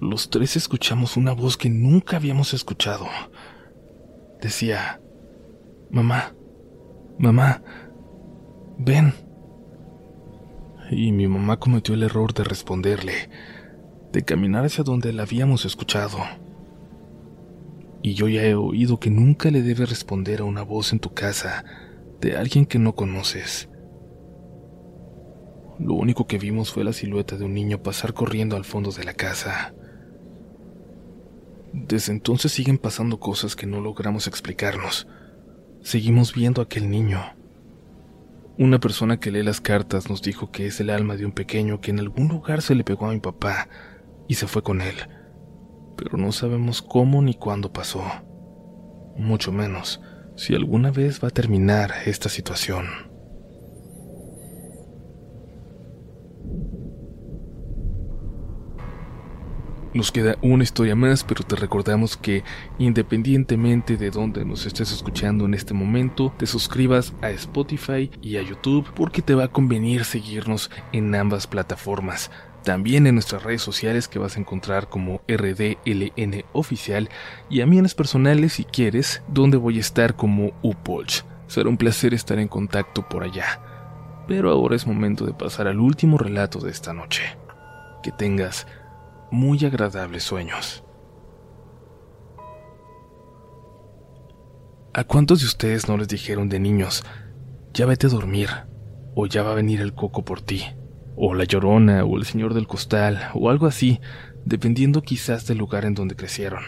los 0.00 0.30
tres 0.30 0.56
escuchamos 0.56 1.16
una 1.16 1.32
voz 1.32 1.56
que 1.56 1.70
nunca 1.70 2.16
habíamos 2.16 2.54
escuchado. 2.54 3.06
Decía, 4.40 5.00
Mamá, 5.92 6.34
mamá, 7.18 7.62
ven. 8.78 9.12
Y 10.90 11.12
mi 11.12 11.28
mamá 11.28 11.58
cometió 11.58 11.94
el 11.94 12.02
error 12.02 12.32
de 12.32 12.44
responderle, 12.44 13.28
de 14.10 14.22
caminar 14.22 14.64
hacia 14.64 14.84
donde 14.84 15.12
la 15.12 15.24
habíamos 15.24 15.66
escuchado. 15.66 16.18
Y 18.02 18.14
yo 18.14 18.28
ya 18.28 18.42
he 18.42 18.54
oído 18.54 18.98
que 18.98 19.10
nunca 19.10 19.50
le 19.50 19.62
debe 19.62 19.86
responder 19.86 20.40
a 20.40 20.44
una 20.44 20.62
voz 20.62 20.92
en 20.92 20.98
tu 20.98 21.14
casa 21.14 21.64
de 22.20 22.36
alguien 22.36 22.66
que 22.66 22.78
no 22.78 22.94
conoces. 22.94 23.68
Lo 25.78 25.94
único 25.94 26.26
que 26.26 26.38
vimos 26.38 26.72
fue 26.72 26.84
la 26.84 26.92
silueta 26.92 27.36
de 27.36 27.44
un 27.44 27.54
niño 27.54 27.82
pasar 27.82 28.12
corriendo 28.12 28.56
al 28.56 28.64
fondo 28.64 28.90
de 28.92 29.04
la 29.04 29.14
casa. 29.14 29.74
Desde 31.72 32.12
entonces 32.12 32.52
siguen 32.52 32.78
pasando 32.78 33.18
cosas 33.18 33.56
que 33.56 33.66
no 33.66 33.80
logramos 33.80 34.26
explicarnos. 34.26 35.08
Seguimos 35.80 36.34
viendo 36.34 36.60
a 36.60 36.64
aquel 36.64 36.90
niño. 36.90 37.20
Una 38.58 38.78
persona 38.78 39.18
que 39.18 39.30
lee 39.30 39.42
las 39.42 39.60
cartas 39.60 40.10
nos 40.10 40.22
dijo 40.22 40.50
que 40.50 40.66
es 40.66 40.78
el 40.80 40.90
alma 40.90 41.16
de 41.16 41.24
un 41.24 41.32
pequeño 41.32 41.80
que 41.80 41.90
en 41.90 41.98
algún 41.98 42.28
lugar 42.28 42.62
se 42.62 42.74
le 42.74 42.84
pegó 42.84 43.06
a 43.06 43.12
mi 43.12 43.20
papá 43.20 43.68
y 44.28 44.34
se 44.34 44.46
fue 44.46 44.62
con 44.62 44.82
él, 44.82 44.94
pero 45.96 46.16
no 46.18 46.32
sabemos 46.32 46.82
cómo 46.82 47.22
ni 47.22 47.34
cuándo 47.34 47.72
pasó, 47.72 48.04
mucho 49.16 49.52
menos 49.52 50.00
si 50.36 50.54
alguna 50.54 50.90
vez 50.90 51.22
va 51.22 51.28
a 51.28 51.30
terminar 51.30 51.92
esta 52.06 52.28
situación. 52.28 52.86
Nos 59.94 60.10
queda 60.10 60.38
una 60.40 60.62
historia 60.62 60.96
más, 60.96 61.22
pero 61.22 61.44
te 61.44 61.54
recordamos 61.54 62.16
que 62.16 62.44
independientemente 62.78 63.98
de 63.98 64.10
dónde 64.10 64.42
nos 64.42 64.64
estés 64.64 64.90
escuchando 64.90 65.44
en 65.44 65.52
este 65.52 65.74
momento, 65.74 66.32
te 66.38 66.46
suscribas 66.46 67.12
a 67.20 67.28
Spotify 67.30 68.10
y 68.22 68.38
a 68.38 68.42
YouTube 68.42 68.90
porque 68.94 69.20
te 69.20 69.34
va 69.34 69.44
a 69.44 69.52
convenir 69.52 70.06
seguirnos 70.06 70.70
en 70.92 71.14
ambas 71.14 71.46
plataformas. 71.46 72.30
También 72.64 73.08
en 73.08 73.14
nuestras 73.14 73.42
redes 73.42 73.62
sociales 73.62 74.06
que 74.06 74.20
vas 74.20 74.36
a 74.36 74.40
encontrar 74.40 74.88
como 74.88 75.20
RDLN 75.26 76.44
Oficial 76.52 77.08
y 77.50 77.60
a 77.60 77.66
mí 77.66 77.76
en 77.76 77.82
las 77.82 77.94
personales 77.94 78.52
si 78.54 78.64
quieres, 78.64 79.22
donde 79.26 79.56
voy 79.56 79.78
a 79.78 79.80
estar 79.80 80.14
como 80.14 80.52
Upolch. 80.62 81.24
Será 81.48 81.68
un 81.68 81.76
placer 81.76 82.14
estar 82.14 82.38
en 82.38 82.48
contacto 82.48 83.08
por 83.08 83.24
allá. 83.24 83.60
Pero 84.28 84.50
ahora 84.50 84.76
es 84.76 84.86
momento 84.86 85.26
de 85.26 85.34
pasar 85.34 85.66
al 85.66 85.80
último 85.80 86.18
relato 86.18 86.60
de 86.60 86.70
esta 86.70 86.92
noche. 86.92 87.36
Que 88.02 88.12
tengas 88.12 88.68
muy 89.32 89.64
agradables 89.64 90.22
sueños. 90.22 90.84
¿A 94.94 95.04
cuántos 95.04 95.40
de 95.40 95.46
ustedes 95.46 95.88
no 95.88 95.96
les 95.96 96.06
dijeron 96.06 96.48
de 96.48 96.60
niños, 96.60 97.02
ya 97.72 97.86
vete 97.86 98.06
a 98.06 98.10
dormir, 98.10 98.50
o 99.14 99.26
ya 99.26 99.42
va 99.42 99.52
a 99.52 99.56
venir 99.56 99.80
el 99.80 99.94
coco 99.94 100.22
por 100.24 100.42
ti, 100.42 100.64
o 101.16 101.34
la 101.34 101.44
llorona, 101.44 102.04
o 102.04 102.16
el 102.16 102.24
señor 102.24 102.54
del 102.54 102.66
costal, 102.66 103.30
o 103.34 103.50
algo 103.50 103.66
así, 103.66 104.00
dependiendo 104.44 105.02
quizás 105.02 105.46
del 105.46 105.58
lugar 105.58 105.84
en 105.84 105.94
donde 105.94 106.16
crecieron? 106.16 106.62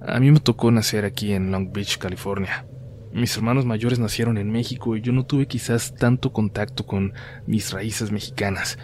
A 0.00 0.20
mí 0.20 0.30
me 0.30 0.40
tocó 0.40 0.70
nacer 0.70 1.04
aquí 1.04 1.32
en 1.32 1.50
Long 1.50 1.72
Beach, 1.72 1.98
California. 1.98 2.66
Mis 3.12 3.36
hermanos 3.36 3.64
mayores 3.64 3.98
nacieron 3.98 4.36
en 4.38 4.50
México 4.50 4.96
y 4.96 5.00
yo 5.00 5.12
no 5.12 5.24
tuve 5.24 5.46
quizás 5.46 5.94
tanto 5.94 6.32
contacto 6.32 6.86
con 6.86 7.14
mis 7.46 7.72
raíces 7.72 8.12
mexicanas, 8.12 8.78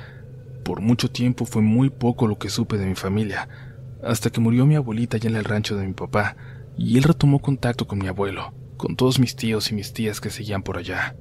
por 0.62 0.80
mucho 0.80 1.10
tiempo 1.10 1.44
fue 1.44 1.60
muy 1.60 1.90
poco 1.90 2.26
lo 2.26 2.38
que 2.38 2.48
supe 2.48 2.78
de 2.78 2.86
mi 2.86 2.94
familia, 2.94 3.48
hasta 4.02 4.30
que 4.30 4.40
murió 4.40 4.64
mi 4.64 4.76
abuelita 4.76 5.16
ya 5.16 5.28
en 5.28 5.36
el 5.36 5.44
rancho 5.44 5.76
de 5.76 5.86
mi 5.86 5.92
papá, 5.92 6.36
y 6.76 6.96
él 6.96 7.02
retomó 7.02 7.40
contacto 7.40 7.86
con 7.86 7.98
mi 7.98 8.06
abuelo, 8.06 8.54
con 8.76 8.96
todos 8.96 9.18
mis 9.18 9.36
tíos 9.36 9.70
y 9.70 9.74
mis 9.74 9.92
tías 9.92 10.20
que 10.20 10.30
seguían 10.30 10.62
por 10.62 10.78
allá. 10.78 11.16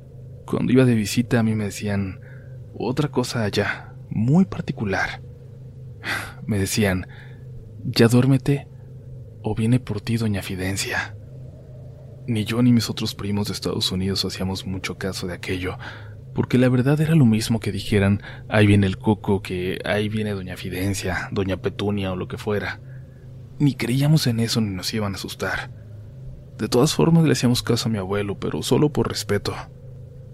Cuando 0.45 0.71
iba 0.71 0.85
de 0.85 0.95
visita 0.95 1.39
a 1.39 1.43
mí 1.43 1.55
me 1.55 1.65
decían 1.65 2.19
otra 2.73 3.09
cosa 3.09 3.43
allá, 3.43 3.93
muy 4.09 4.45
particular. 4.45 5.21
Me 6.45 6.59
decían, 6.59 7.07
ya 7.83 8.07
duérmete 8.07 8.67
o 9.43 9.55
viene 9.55 9.79
por 9.79 10.01
ti 10.01 10.17
doña 10.17 10.41
Fidencia. 10.41 11.15
Ni 12.27 12.45
yo 12.45 12.61
ni 12.61 12.71
mis 12.71 12.89
otros 12.89 13.15
primos 13.15 13.47
de 13.47 13.53
Estados 13.53 13.91
Unidos 13.91 14.23
hacíamos 14.25 14.65
mucho 14.65 14.97
caso 14.97 15.27
de 15.27 15.33
aquello, 15.33 15.77
porque 16.33 16.57
la 16.57 16.69
verdad 16.69 16.99
era 17.01 17.15
lo 17.15 17.25
mismo 17.25 17.59
que 17.59 17.71
dijeran, 17.71 18.21
ahí 18.47 18.67
viene 18.67 18.87
el 18.87 18.97
coco, 18.97 19.41
que 19.41 19.79
ahí 19.83 20.07
viene 20.07 20.31
doña 20.31 20.55
Fidencia, 20.55 21.29
doña 21.31 21.57
Petunia 21.57 22.11
o 22.11 22.15
lo 22.15 22.27
que 22.27 22.37
fuera. 22.37 22.79
Ni 23.59 23.73
creíamos 23.75 24.27
en 24.27 24.39
eso 24.39 24.61
ni 24.61 24.69
nos 24.69 24.93
iban 24.93 25.13
a 25.13 25.15
asustar. 25.15 25.71
De 26.57 26.67
todas 26.67 26.93
formas 26.93 27.25
le 27.25 27.31
hacíamos 27.31 27.63
caso 27.63 27.89
a 27.89 27.91
mi 27.91 27.97
abuelo, 27.97 28.39
pero 28.39 28.61
solo 28.61 28.93
por 28.93 29.09
respeto. 29.09 29.53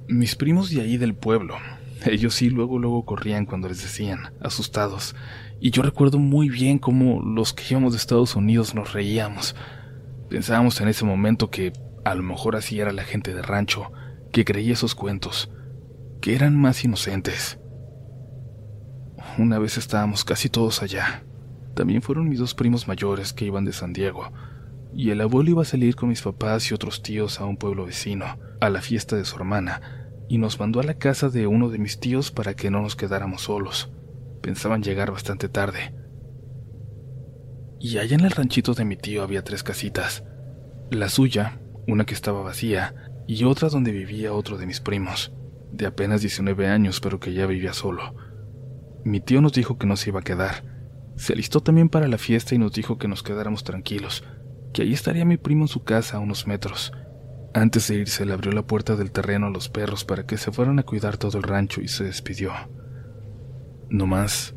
Mis 0.08 0.36
primos 0.36 0.70
de 0.70 0.82
ahí 0.82 0.98
del 0.98 1.16
pueblo, 1.16 1.56
ellos 2.06 2.36
sí 2.36 2.50
luego 2.50 2.80
luego 2.80 3.06
corrían 3.06 3.46
cuando 3.46 3.68
les 3.68 3.82
decían, 3.82 4.34
asustados, 4.42 5.16
y 5.60 5.72
yo 5.72 5.82
recuerdo 5.82 6.20
muy 6.20 6.50
bien 6.50 6.78
cómo 6.78 7.22
los 7.22 7.54
que 7.54 7.64
íbamos 7.72 7.94
de 7.94 7.98
Estados 7.98 8.36
Unidos 8.36 8.76
nos 8.76 8.94
reíamos. 8.94 9.56
Pensábamos 10.30 10.80
en 10.82 10.88
ese 10.88 11.06
momento 11.06 11.50
que 11.50 11.74
a 12.06 12.14
lo 12.16 12.24
mejor 12.24 12.56
así 12.56 12.80
era 12.80 12.92
la 12.92 13.04
gente 13.04 13.34
de 13.34 13.42
rancho, 13.42 13.92
que 14.32 14.46
creía 14.46 14.74
esos 14.74 14.94
cuentos, 14.94 15.50
que 16.22 16.36
eran 16.36 16.56
más 16.56 16.84
inocentes. 16.84 17.60
Una 19.38 19.60
vez 19.60 19.78
estábamos 19.78 20.24
casi 20.24 20.50
todos 20.50 20.82
allá. 20.82 21.24
También 21.74 22.02
fueron 22.02 22.30
mis 22.30 22.40
dos 22.40 22.54
primos 22.54 22.88
mayores 22.88 23.34
que 23.34 23.46
iban 23.46 23.66
de 23.66 23.74
San 23.74 23.94
Diego, 23.94 24.32
y 24.94 25.10
el 25.10 25.22
abuelo 25.22 25.52
iba 25.52 25.62
a 25.62 25.66
salir 25.66 25.96
con 25.96 26.10
mis 26.10 26.22
papás 26.22 26.70
y 26.72 26.74
otros 26.74 27.02
tíos 27.02 27.40
a 27.40 27.46
un 27.46 27.58
pueblo 27.58 27.86
vecino, 27.86 28.26
a 28.62 28.70
la 28.70 28.82
fiesta 28.82 29.16
de 29.16 29.26
su 29.26 29.36
hermana, 29.36 30.07
y 30.28 30.38
nos 30.38 30.60
mandó 30.60 30.80
a 30.80 30.84
la 30.84 30.96
casa 30.96 31.30
de 31.30 31.48
uno 31.48 31.70
de 31.70 31.78
mis 31.78 32.00
tíos 32.00 32.32
para 32.32 32.54
que 32.56 32.70
no 32.70 32.82
nos 32.82 32.96
quedáramos 32.96 33.44
solos. 33.44 33.92
Pensaban 34.42 34.84
llegar 34.84 35.12
bastante 35.12 35.50
tarde. 35.50 35.94
Y 37.80 37.98
allá 37.98 38.16
en 38.16 38.26
el 38.26 38.32
ranchito 38.32 38.74
de 38.74 38.86
mi 38.86 38.98
tío 38.98 39.24
había 39.24 39.44
tres 39.44 39.64
casitas. 39.64 40.24
La 40.90 41.10
suya, 41.10 41.60
una 41.88 42.06
que 42.06 42.14
estaba 42.14 42.42
vacía, 42.42 42.96
y 43.28 43.44
otra 43.44 43.70
donde 43.70 43.92
vivía 43.92 44.34
otro 44.34 44.58
de 44.58 44.66
mis 44.66 44.80
primos 44.80 45.32
de 45.72 45.86
apenas 45.86 46.22
19 46.22 46.68
años, 46.68 47.00
pero 47.00 47.20
que 47.20 47.34
ya 47.34 47.46
vivía 47.46 47.74
solo. 47.74 48.16
Mi 49.04 49.22
tío 49.22 49.42
nos 49.42 49.54
dijo 49.54 49.78
que 49.78 49.88
no 49.88 49.96
se 49.96 50.10
iba 50.10 50.20
a 50.20 50.24
quedar. 50.24 50.64
Se 51.16 51.34
alistó 51.34 51.62
también 51.62 51.90
para 51.90 52.08
la 52.08 52.18
fiesta 52.18 52.56
y 52.56 52.58
nos 52.58 52.74
dijo 52.74 52.98
que 52.98 53.08
nos 53.08 53.24
quedáramos 53.24 53.64
tranquilos, 53.64 54.24
que 54.74 54.84
ahí 54.84 54.94
estaría 54.94 55.26
mi 55.26 55.38
primo 55.38 55.64
en 55.64 55.68
su 55.68 55.84
casa 55.84 56.18
a 56.18 56.20
unos 56.20 56.48
metros. 56.48 56.92
Antes 57.54 57.88
de 57.88 57.96
irse 57.96 58.26
le 58.26 58.34
abrió 58.34 58.52
la 58.52 58.68
puerta 58.68 58.96
del 58.96 59.12
terreno 59.12 59.48
a 59.48 59.50
los 59.50 59.70
perros 59.70 60.06
para 60.06 60.26
que 60.26 60.38
se 60.38 60.52
fueran 60.52 60.80
a 60.80 60.84
cuidar 60.84 61.18
todo 61.18 61.38
el 61.38 61.44
rancho 61.44 61.82
y 61.82 61.88
se 61.88 62.04
despidió. 62.04 62.52
No 63.90 64.06
más. 64.06 64.56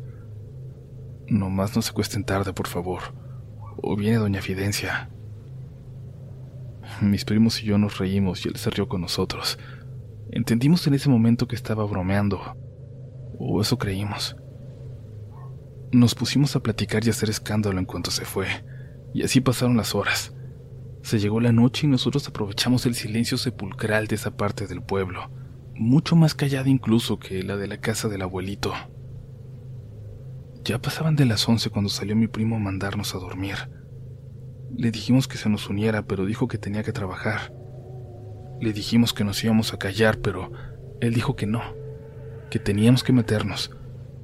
No 1.27 1.49
más 1.49 1.75
no 1.75 1.81
se 1.81 1.93
cuesten 1.93 2.25
tarde, 2.25 2.53
por 2.53 2.67
favor. 2.67 3.01
O 3.81 3.95
viene 3.95 4.17
doña 4.17 4.41
Fidencia. 4.41 5.09
Mis 7.01 7.25
primos 7.25 7.63
y 7.63 7.65
yo 7.65 7.77
nos 7.77 7.97
reímos 7.97 8.45
y 8.45 8.49
él 8.49 8.57
se 8.57 8.69
rió 8.69 8.87
con 8.87 9.01
nosotros. 9.01 9.57
Entendimos 10.29 10.85
en 10.87 10.93
ese 10.93 11.09
momento 11.09 11.47
que 11.47 11.55
estaba 11.55 11.83
bromeando, 11.85 12.39
o 13.37 13.61
eso 13.61 13.77
creímos. 13.77 14.35
Nos 15.91 16.15
pusimos 16.15 16.55
a 16.55 16.61
platicar 16.61 17.05
y 17.05 17.09
hacer 17.09 17.29
escándalo 17.29 17.79
en 17.79 17.85
cuanto 17.85 18.11
se 18.11 18.23
fue, 18.23 18.47
y 19.13 19.23
así 19.23 19.41
pasaron 19.41 19.75
las 19.75 19.95
horas. 19.95 20.33
Se 21.01 21.19
llegó 21.19 21.39
la 21.39 21.51
noche 21.51 21.87
y 21.87 21.89
nosotros 21.89 22.27
aprovechamos 22.27 22.85
el 22.85 22.95
silencio 22.95 23.37
sepulcral 23.37 24.07
de 24.07 24.15
esa 24.15 24.31
parte 24.37 24.67
del 24.67 24.81
pueblo, 24.83 25.31
mucho 25.75 26.15
más 26.15 26.35
callada 26.35 26.69
incluso 26.69 27.17
que 27.17 27.43
la 27.43 27.57
de 27.57 27.67
la 27.67 27.77
casa 27.77 28.07
del 28.07 28.21
abuelito. 28.21 28.73
Ya 30.63 30.79
pasaban 30.79 31.15
de 31.15 31.25
las 31.25 31.47
once 31.49 31.71
cuando 31.71 31.89
salió 31.89 32.15
mi 32.15 32.27
primo 32.27 32.55
a 32.55 32.59
mandarnos 32.59 33.15
a 33.15 33.17
dormir. 33.17 33.55
Le 34.77 34.91
dijimos 34.91 35.27
que 35.27 35.37
se 35.37 35.49
nos 35.49 35.69
uniera, 35.69 36.03
pero 36.03 36.25
dijo 36.25 36.47
que 36.47 36.59
tenía 36.59 36.83
que 36.83 36.93
trabajar. 36.93 37.51
Le 38.59 38.71
dijimos 38.71 39.13
que 39.13 39.23
nos 39.23 39.43
íbamos 39.43 39.73
a 39.73 39.77
callar, 39.77 40.19
pero 40.19 40.51
él 41.01 41.15
dijo 41.15 41.35
que 41.35 41.47
no, 41.47 41.61
que 42.51 42.59
teníamos 42.59 43.03
que 43.03 43.11
meternos, 43.11 43.71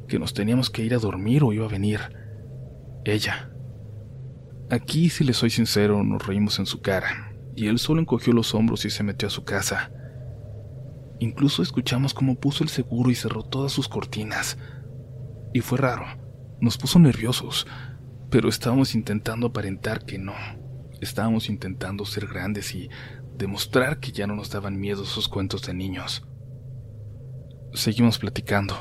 que 0.07 0.19
nos 0.19 0.35
teníamos 0.35 0.69
que 0.69 0.83
ir 0.83 0.93
a 0.93 0.99
dormir 0.99 1.43
o 1.43 1.53
iba 1.53 1.65
a 1.65 1.69
venir. 1.69 2.01
Ella. 3.03 3.51
Aquí, 4.69 5.09
si 5.09 5.23
le 5.23 5.33
soy 5.33 5.49
sincero, 5.49 6.03
nos 6.03 6.25
reímos 6.27 6.59
en 6.59 6.65
su 6.65 6.81
cara, 6.81 7.33
y 7.55 7.67
él 7.67 7.79
solo 7.79 8.01
encogió 8.01 8.33
los 8.33 8.53
hombros 8.53 8.83
y 8.83 8.89
se 8.89 9.03
metió 9.03 9.29
a 9.29 9.31
su 9.31 9.45
casa. 9.45 9.91
Incluso 11.19 11.63
escuchamos 11.63 12.13
cómo 12.13 12.35
puso 12.35 12.63
el 12.63 12.69
seguro 12.69 13.09
y 13.09 13.15
cerró 13.15 13.43
todas 13.43 13.71
sus 13.71 13.87
cortinas. 13.87 14.57
Y 15.53 15.61
fue 15.61 15.77
raro, 15.77 16.05
nos 16.59 16.77
puso 16.77 16.99
nerviosos, 16.99 17.65
pero 18.29 18.49
estábamos 18.49 18.93
intentando 18.93 19.47
aparentar 19.47 20.03
que 20.03 20.19
no. 20.19 20.33
Estábamos 20.99 21.49
intentando 21.49 22.03
ser 22.05 22.27
grandes 22.27 22.75
y 22.75 22.89
demostrar 23.37 23.99
que 23.99 24.11
ya 24.11 24.27
no 24.27 24.35
nos 24.35 24.49
daban 24.49 24.77
miedo 24.77 25.03
esos 25.03 25.29
cuentos 25.29 25.61
de 25.61 25.73
niños. 25.73 26.27
Seguimos 27.73 28.19
platicando, 28.19 28.75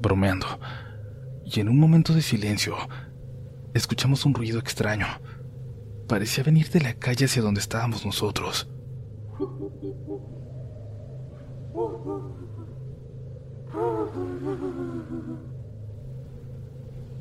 bromeando, 0.00 0.46
y 1.44 1.60
en 1.60 1.68
un 1.68 1.78
momento 1.78 2.14
de 2.14 2.22
silencio, 2.22 2.76
escuchamos 3.74 4.24
un 4.24 4.34
ruido 4.34 4.58
extraño. 4.58 5.06
Parecía 6.08 6.44
venir 6.44 6.70
de 6.70 6.80
la 6.80 6.94
calle 6.94 7.26
hacia 7.26 7.42
donde 7.42 7.60
estábamos 7.60 8.06
nosotros. 8.06 8.68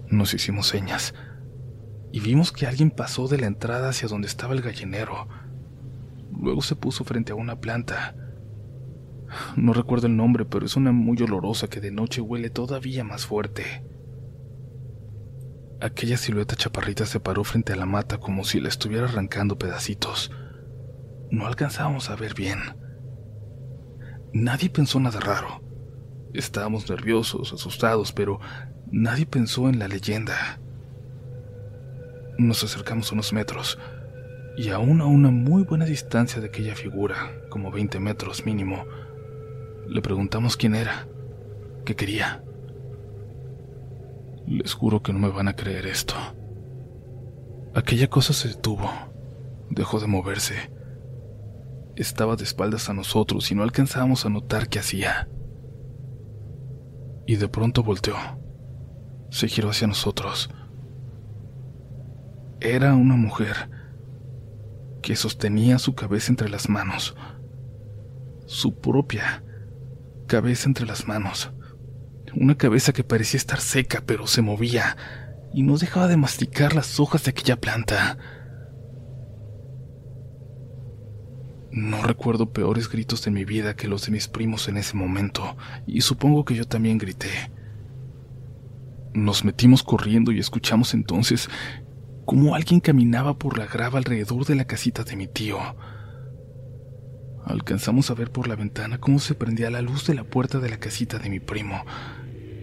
Nos 0.09 0.33
hicimos 0.33 0.67
señas 0.67 1.13
y 2.11 2.19
vimos 2.19 2.51
que 2.51 2.67
alguien 2.67 2.91
pasó 2.91 3.27
de 3.27 3.39
la 3.39 3.47
entrada 3.47 3.89
hacia 3.89 4.07
donde 4.07 4.27
estaba 4.27 4.53
el 4.53 4.61
gallinero. 4.61 5.27
Luego 6.39 6.61
se 6.61 6.75
puso 6.75 7.03
frente 7.03 7.31
a 7.31 7.35
una 7.35 7.59
planta. 7.59 8.15
No 9.55 9.73
recuerdo 9.73 10.05
el 10.05 10.15
nombre, 10.15 10.45
pero 10.45 10.65
es 10.67 10.75
una 10.75 10.91
muy 10.91 11.17
olorosa 11.23 11.67
que 11.67 11.81
de 11.81 11.91
noche 11.91 12.21
huele 12.21 12.51
todavía 12.51 13.03
más 13.03 13.25
fuerte. 13.25 13.83
Aquella 15.83 16.15
silueta 16.15 16.55
chaparrita 16.55 17.05
se 17.05 17.19
paró 17.19 17.43
frente 17.43 17.73
a 17.73 17.75
la 17.75 17.85
mata 17.85 18.17
como 18.17 18.45
si 18.45 18.61
la 18.61 18.69
estuviera 18.69 19.05
arrancando 19.05 19.57
pedacitos. 19.57 20.31
No 21.29 21.45
alcanzábamos 21.45 22.09
a 22.09 22.15
ver 22.15 22.35
bien. 22.35 22.57
Nadie 24.31 24.69
pensó 24.69 25.01
nada 25.01 25.19
raro. 25.19 25.61
Estábamos 26.33 26.89
nerviosos, 26.89 27.51
asustados, 27.51 28.13
pero 28.13 28.39
nadie 28.93 29.25
pensó 29.25 29.67
en 29.67 29.77
la 29.77 29.89
leyenda. 29.89 30.61
Nos 32.37 32.63
acercamos 32.63 33.11
unos 33.11 33.33
metros, 33.33 33.77
y 34.55 34.69
aún 34.69 35.01
a 35.01 35.05
una 35.05 35.31
muy 35.31 35.63
buena 35.63 35.83
distancia 35.83 36.39
de 36.39 36.47
aquella 36.47 36.75
figura, 36.75 37.41
como 37.49 37.71
20 37.71 37.99
metros 37.99 38.45
mínimo, 38.45 38.85
le 39.85 40.01
preguntamos 40.01 40.55
quién 40.55 40.75
era, 40.75 41.09
qué 41.83 41.93
quería. 41.97 42.41
Les 44.47 44.73
juro 44.73 45.01
que 45.01 45.13
no 45.13 45.19
me 45.19 45.29
van 45.29 45.47
a 45.47 45.55
creer 45.55 45.87
esto. 45.87 46.15
Aquella 47.75 48.09
cosa 48.09 48.33
se 48.33 48.49
detuvo, 48.49 48.89
dejó 49.69 49.99
de 49.99 50.07
moverse. 50.07 50.71
Estaba 51.95 52.35
de 52.35 52.43
espaldas 52.43 52.89
a 52.89 52.93
nosotros 52.93 53.49
y 53.51 53.55
no 53.55 53.63
alcanzábamos 53.63 54.25
a 54.25 54.29
notar 54.29 54.67
qué 54.67 54.79
hacía. 54.79 55.29
Y 57.25 57.37
de 57.37 57.47
pronto 57.47 57.83
volteó. 57.83 58.15
Se 59.29 59.47
giró 59.47 59.69
hacia 59.69 59.87
nosotros. 59.87 60.49
Era 62.59 62.95
una 62.95 63.15
mujer 63.15 63.69
que 65.01 65.15
sostenía 65.15 65.79
su 65.79 65.95
cabeza 65.95 66.31
entre 66.31 66.49
las 66.49 66.69
manos. 66.69 67.15
Su 68.45 68.75
propia 68.75 69.43
cabeza 70.27 70.67
entre 70.67 70.85
las 70.85 71.07
manos. 71.07 71.51
Una 72.35 72.55
cabeza 72.55 72.93
que 72.93 73.03
parecía 73.03 73.37
estar 73.37 73.59
seca, 73.59 74.03
pero 74.05 74.27
se 74.27 74.41
movía 74.41 74.97
y 75.53 75.61
no 75.61 75.77
dejaba 75.77 76.07
de 76.07 76.17
masticar 76.17 76.73
las 76.73 76.99
hojas 76.99 77.23
de 77.23 77.31
aquella 77.31 77.61
planta. 77.61 78.17
No 81.71 82.03
recuerdo 82.03 82.51
peores 82.53 82.89
gritos 82.89 83.23
de 83.23 83.31
mi 83.31 83.45
vida 83.45 83.75
que 83.75 83.87
los 83.87 84.05
de 84.05 84.11
mis 84.11 84.27
primos 84.27 84.67
en 84.67 84.77
ese 84.77 84.95
momento, 84.95 85.57
y 85.87 86.01
supongo 86.01 86.45
que 86.45 86.55
yo 86.55 86.65
también 86.65 86.97
grité. 86.97 87.51
Nos 89.13 89.43
metimos 89.43 89.83
corriendo 89.83 90.31
y 90.31 90.39
escuchamos 90.39 90.93
entonces 90.93 91.49
cómo 92.25 92.55
alguien 92.55 92.79
caminaba 92.79 93.37
por 93.37 93.57
la 93.57 93.65
grava 93.65 93.99
alrededor 93.99 94.45
de 94.45 94.55
la 94.55 94.65
casita 94.65 95.03
de 95.03 95.15
mi 95.15 95.27
tío. 95.27 95.57
Alcanzamos 97.45 98.09
a 98.09 98.13
ver 98.13 98.31
por 98.31 98.47
la 98.47 98.55
ventana 98.55 98.99
cómo 98.99 99.19
se 99.19 99.35
prendía 99.35 99.69
la 99.69 99.81
luz 99.81 100.07
de 100.07 100.15
la 100.15 100.23
puerta 100.23 100.59
de 100.59 100.69
la 100.69 100.77
casita 100.77 101.19
de 101.19 101.29
mi 101.29 101.39
primo, 101.39 101.83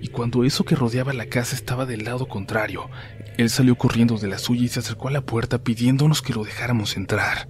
y 0.00 0.08
cuando 0.08 0.44
eso 0.44 0.64
que 0.64 0.76
rodeaba 0.76 1.12
la 1.12 1.26
casa 1.26 1.54
estaba 1.54 1.84
del 1.86 2.04
lado 2.04 2.26
contrario, 2.26 2.88
él 3.36 3.50
salió 3.50 3.76
corriendo 3.76 4.16
de 4.16 4.28
la 4.28 4.38
suya 4.38 4.64
y 4.64 4.68
se 4.68 4.80
acercó 4.80 5.08
a 5.08 5.12
la 5.12 5.20
puerta 5.20 5.62
pidiéndonos 5.62 6.22
que 6.22 6.32
lo 6.32 6.44
dejáramos 6.44 6.96
entrar. 6.96 7.48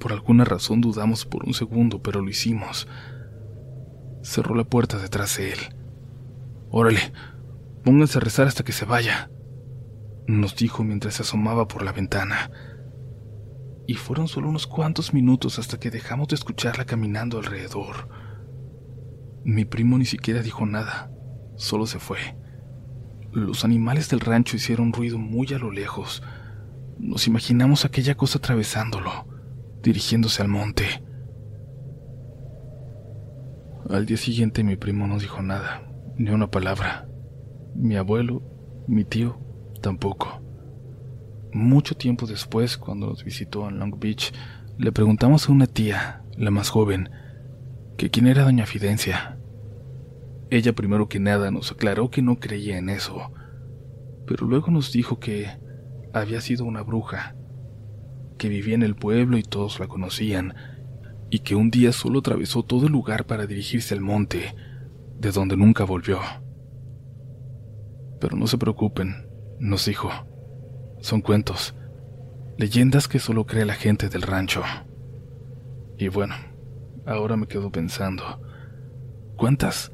Por 0.00 0.12
alguna 0.12 0.44
razón 0.44 0.80
dudamos 0.80 1.26
por 1.26 1.44
un 1.44 1.54
segundo, 1.54 2.02
pero 2.02 2.22
lo 2.22 2.30
hicimos. 2.30 2.88
Cerró 4.22 4.54
la 4.54 4.64
puerta 4.64 4.98
detrás 4.98 5.36
de 5.36 5.52
él. 5.52 5.58
Órale, 6.70 7.12
pónganse 7.84 8.18
a 8.18 8.20
rezar 8.20 8.46
hasta 8.46 8.64
que 8.64 8.72
se 8.72 8.84
vaya, 8.84 9.30
nos 10.26 10.56
dijo 10.56 10.82
mientras 10.84 11.14
se 11.14 11.22
asomaba 11.22 11.68
por 11.68 11.82
la 11.82 11.92
ventana. 11.92 12.50
Y 13.86 13.94
fueron 13.94 14.28
solo 14.28 14.48
unos 14.48 14.66
cuantos 14.66 15.12
minutos 15.12 15.58
hasta 15.58 15.78
que 15.78 15.90
dejamos 15.90 16.28
de 16.28 16.36
escucharla 16.36 16.86
caminando 16.86 17.38
alrededor. 17.38 18.21
Mi 19.44 19.64
primo 19.64 19.98
ni 19.98 20.04
siquiera 20.04 20.42
dijo 20.42 20.66
nada, 20.66 21.10
solo 21.56 21.86
se 21.86 21.98
fue. 21.98 22.18
Los 23.32 23.64
animales 23.64 24.08
del 24.08 24.20
rancho 24.20 24.56
hicieron 24.56 24.92
ruido 24.92 25.18
muy 25.18 25.52
a 25.54 25.58
lo 25.58 25.72
lejos. 25.72 26.22
Nos 26.98 27.26
imaginamos 27.26 27.84
aquella 27.84 28.14
cosa 28.14 28.38
atravesándolo, 28.38 29.10
dirigiéndose 29.82 30.42
al 30.42 30.48
monte. 30.48 30.84
Al 33.90 34.06
día 34.06 34.16
siguiente 34.16 34.62
mi 34.62 34.76
primo 34.76 35.06
no 35.06 35.18
dijo 35.18 35.42
nada, 35.42 35.82
ni 36.16 36.30
una 36.30 36.50
palabra. 36.50 37.08
Mi 37.74 37.96
abuelo, 37.96 38.42
mi 38.86 39.04
tío, 39.04 39.40
tampoco. 39.80 40.40
Mucho 41.52 41.96
tiempo 41.96 42.26
después, 42.26 42.76
cuando 42.76 43.08
nos 43.08 43.24
visitó 43.24 43.68
en 43.68 43.78
Long 43.78 43.98
Beach, 43.98 44.32
le 44.78 44.92
preguntamos 44.92 45.48
a 45.48 45.52
una 45.52 45.66
tía, 45.66 46.22
la 46.36 46.50
más 46.50 46.70
joven, 46.70 47.10
que 48.02 48.10
quién 48.10 48.26
era 48.26 48.42
doña 48.42 48.66
Fidencia. 48.66 49.38
Ella 50.50 50.72
primero 50.72 51.08
que 51.08 51.20
nada 51.20 51.52
nos 51.52 51.70
aclaró 51.70 52.10
que 52.10 52.20
no 52.20 52.40
creía 52.40 52.76
en 52.76 52.88
eso, 52.88 53.30
pero 54.26 54.44
luego 54.44 54.72
nos 54.72 54.90
dijo 54.90 55.20
que 55.20 55.46
había 56.12 56.40
sido 56.40 56.64
una 56.64 56.82
bruja, 56.82 57.36
que 58.38 58.48
vivía 58.48 58.74
en 58.74 58.82
el 58.82 58.96
pueblo 58.96 59.38
y 59.38 59.44
todos 59.44 59.78
la 59.78 59.86
conocían, 59.86 60.52
y 61.30 61.38
que 61.38 61.54
un 61.54 61.70
día 61.70 61.92
solo 61.92 62.18
atravesó 62.18 62.64
todo 62.64 62.86
el 62.86 62.92
lugar 62.92 63.24
para 63.24 63.46
dirigirse 63.46 63.94
al 63.94 64.00
monte, 64.00 64.52
de 65.20 65.30
donde 65.30 65.56
nunca 65.56 65.84
volvió. 65.84 66.18
Pero 68.20 68.36
no 68.36 68.48
se 68.48 68.58
preocupen, 68.58 69.28
nos 69.60 69.86
dijo, 69.86 70.10
son 70.98 71.20
cuentos, 71.20 71.76
leyendas 72.58 73.06
que 73.06 73.20
solo 73.20 73.46
cree 73.46 73.64
la 73.64 73.74
gente 73.74 74.08
del 74.08 74.22
rancho. 74.22 74.64
Y 75.98 76.08
bueno, 76.08 76.34
ahora 77.06 77.36
me 77.36 77.46
quedo 77.46 77.70
pensando, 77.70 78.40
¿cuántas, 79.36 79.92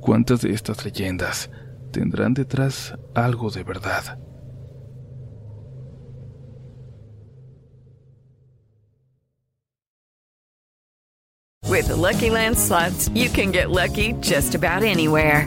cuántas 0.00 0.42
de 0.42 0.50
estas 0.50 0.84
leyendas 0.84 1.50
tendrán 1.92 2.34
detrás 2.34 2.94
algo 3.14 3.50
de 3.50 3.64
verdad? 3.64 4.18
With 11.68 11.90
Lucky 11.90 12.30
Land 12.30 12.56
slots, 12.58 13.08
you 13.10 13.28
can 13.28 13.52
get 13.52 13.70
lucky 13.70 14.14
just 14.20 14.54
about 14.54 14.82
anywhere. 14.82 15.46